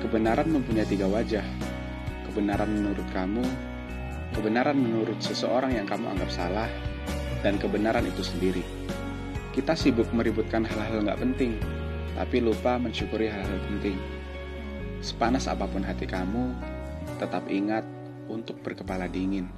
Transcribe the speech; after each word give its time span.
Kebenaran 0.00 0.48
mempunyai 0.48 0.88
tiga 0.88 1.04
wajah. 1.04 1.44
Kebenaran 2.24 2.72
menurut 2.72 3.04
kamu, 3.12 3.44
kebenaran 4.32 4.78
menurut 4.80 5.20
seseorang 5.20 5.76
yang 5.76 5.84
kamu 5.84 6.08
anggap 6.16 6.30
salah, 6.32 6.70
dan 7.44 7.60
kebenaran 7.60 8.08
itu 8.08 8.24
sendiri. 8.24 8.64
Kita 9.52 9.76
sibuk 9.76 10.08
meributkan 10.16 10.64
hal-hal 10.64 11.04
nggak 11.04 11.20
penting, 11.20 11.60
tapi 12.16 12.40
lupa 12.40 12.80
mensyukuri 12.80 13.28
hal-hal 13.28 13.60
penting. 13.68 13.96
Sepanas 15.04 15.48
apa 15.48 15.68
pun 15.68 15.84
hati 15.84 16.08
kamu, 16.08 16.52
tetap 17.20 17.44
ingat 17.52 17.84
untuk 18.28 18.56
berkepala 18.64 19.04
dingin. 19.04 19.48